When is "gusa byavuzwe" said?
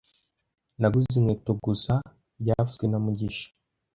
1.65-2.85